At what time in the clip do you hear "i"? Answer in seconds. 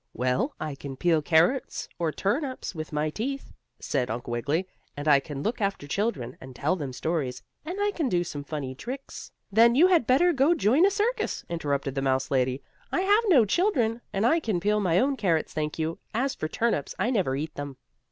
0.59-0.73, 5.07-5.19, 7.79-7.91, 12.91-13.01, 14.25-14.39, 16.97-17.11